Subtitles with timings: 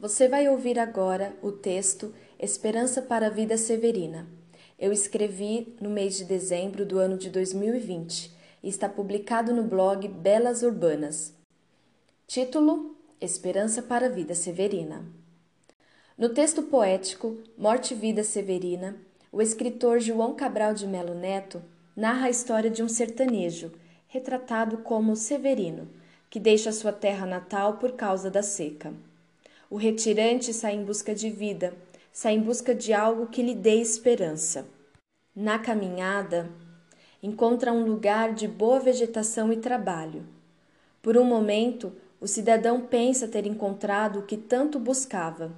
[0.00, 4.26] Você vai ouvir agora o texto Esperança para a Vida Severina.
[4.78, 10.08] Eu escrevi no mês de dezembro do ano de 2020 e está publicado no blog
[10.08, 11.34] Belas Urbanas.
[12.26, 15.04] Título: Esperança para a Vida Severina.
[16.16, 18.96] No texto poético Morte e Vida Severina,
[19.30, 21.60] o escritor João Cabral de Melo Neto
[21.94, 23.70] narra a história de um sertanejo,
[24.08, 25.90] retratado como Severino,
[26.30, 28.94] que deixa sua terra natal por causa da seca.
[29.70, 31.72] O retirante sai em busca de vida,
[32.12, 34.66] sai em busca de algo que lhe dê esperança.
[35.32, 36.50] Na caminhada,
[37.22, 40.26] encontra um lugar de boa vegetação e trabalho.
[41.00, 45.52] Por um momento, o cidadão pensa ter encontrado o que tanto buscava.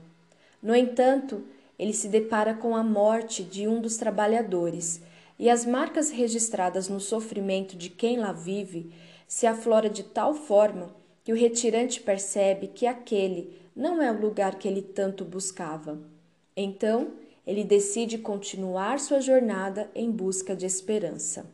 [0.62, 1.42] No entanto,
[1.78, 5.00] ele se depara com a morte de um dos trabalhadores
[5.38, 8.92] e as marcas registradas no sofrimento de quem lá vive
[9.26, 10.94] se aflora de tal forma
[11.24, 15.98] que o retirante percebe que aquele não é o lugar que ele tanto buscava.
[16.56, 17.12] Então,
[17.46, 21.46] ele decide continuar sua jornada em busca de esperança.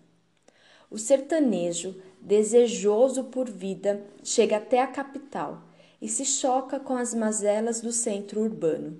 [0.90, 5.62] O sertanejo, desejoso por vida, chega até a capital
[6.00, 8.98] e se choca com as mazelas do centro urbano.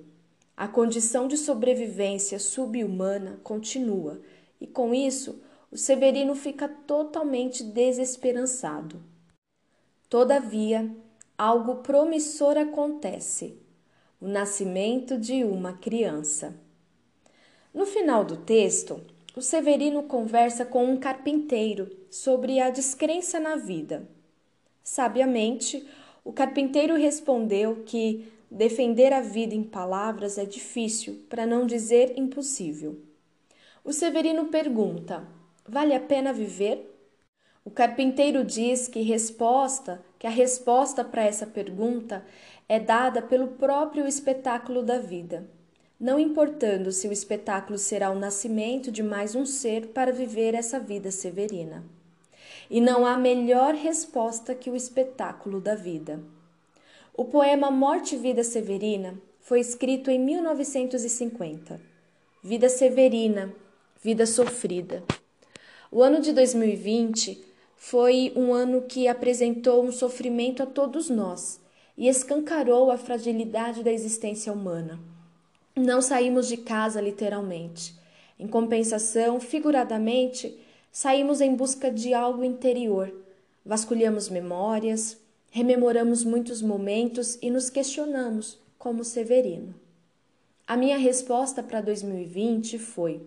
[0.57, 4.21] A condição de sobrevivência subhumana continua,
[4.61, 9.01] e com isso, o Severino fica totalmente desesperançado.
[10.09, 10.91] Todavia,
[11.39, 13.57] algo promissor acontece:
[14.21, 16.59] o nascimento de uma criança.
[17.73, 19.01] No final do texto,
[19.37, 24.09] o Severino conversa com um carpinteiro sobre a descrença na vida.
[24.83, 25.87] Sabiamente,
[26.25, 32.99] o carpinteiro respondeu que defender a vida em palavras é difícil, para não dizer impossível.
[33.85, 35.29] O Severino pergunta:
[35.69, 36.98] vale a pena viver?
[37.69, 42.25] O carpinteiro diz que resposta, que a resposta para essa pergunta
[42.67, 45.47] é dada pelo próprio espetáculo da vida,
[46.01, 50.81] não importando se o espetáculo será o nascimento de mais um ser para viver essa
[50.81, 51.85] vida severina.
[52.71, 56.23] E não há melhor resposta que o espetáculo da vida.
[57.15, 61.79] O poema Morte e Vida Severina foi escrito em 1950.
[62.43, 63.53] Vida severina,
[64.03, 65.05] vida sofrida.
[65.91, 67.48] O ano de 2020
[67.79, 71.61] foi um ano que apresentou um sofrimento a todos nós
[71.97, 74.99] e escancarou a fragilidade da existência humana.
[75.77, 77.95] Não saímos de casa literalmente.
[78.37, 80.59] Em compensação, figuradamente,
[80.91, 83.15] saímos em busca de algo interior.
[83.65, 85.17] Vasculhamos memórias,
[85.49, 89.73] rememoramos muitos momentos e nos questionamos, como Severino.
[90.67, 93.23] A minha resposta para 2020 foi: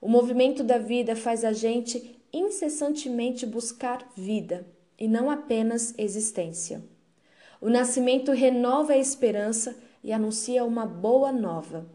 [0.00, 4.66] o movimento da vida faz a gente incessantemente buscar vida
[4.98, 6.82] e não apenas existência.
[7.60, 11.86] O nascimento renova a esperança e anuncia uma boa nova.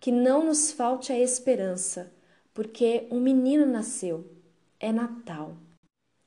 [0.00, 2.12] Que não nos falte a esperança,
[2.52, 4.24] porque um menino nasceu.
[4.78, 5.56] É Natal.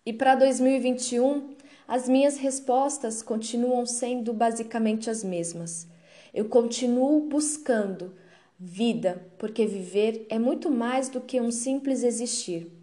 [0.06, 1.56] E para 2021,
[1.88, 5.88] as minhas respostas continuam sendo basicamente as mesmas.
[6.34, 8.14] Eu continuo buscando
[8.58, 12.79] vida, porque viver é muito mais do que um simples existir.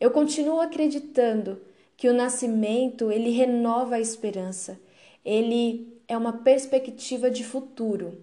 [0.00, 1.60] Eu continuo acreditando
[1.94, 4.80] que o nascimento, ele renova a esperança.
[5.22, 8.18] Ele é uma perspectiva de futuro.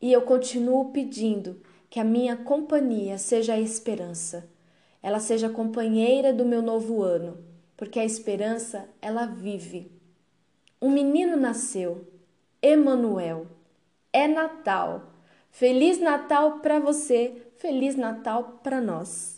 [0.00, 4.48] E eu continuo pedindo que a minha companhia seja a esperança.
[5.02, 7.36] Ela seja companheira do meu novo ano,
[7.76, 9.92] porque a esperança, ela vive.
[10.80, 12.06] Um menino nasceu,
[12.62, 13.46] Emanuel.
[14.10, 15.12] É Natal.
[15.50, 19.35] Feliz Natal para você, feliz Natal para nós.